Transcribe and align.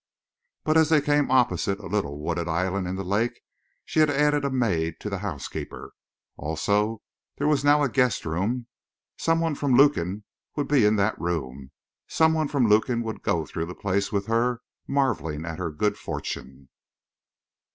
But 0.63 0.77
as 0.77 0.89
they 0.89 0.99
came 0.99 1.29
opposite 1.29 1.77
a 1.77 1.85
little 1.85 2.17
wooded 2.19 2.47
island 2.47 2.87
in 2.87 2.95
the 2.95 3.03
lake 3.03 3.39
she 3.85 3.99
had 3.99 4.09
added 4.09 4.43
a 4.43 4.49
maid 4.49 4.99
to 5.01 5.11
the 5.11 5.19
housekeeper. 5.19 5.93
Also, 6.37 7.03
there 7.37 7.47
was 7.47 7.63
now 7.63 7.83
a 7.83 7.87
guest 7.87 8.25
room. 8.25 8.65
Some 9.19 9.39
one 9.39 9.53
from 9.53 9.75
Lukin 9.77 10.23
would 10.55 10.67
be 10.67 10.85
in 10.85 10.95
that 10.95 11.21
room; 11.21 11.69
some 12.07 12.33
one 12.33 12.47
from 12.47 12.67
Lukin 12.67 13.03
would 13.03 13.21
go 13.21 13.45
through 13.45 13.67
the 13.67 13.75
place 13.75 14.11
with 14.11 14.25
her, 14.25 14.61
marveling 14.87 15.45
at 15.45 15.59
her 15.59 15.69
good 15.69 15.99
fortune. 15.99 16.69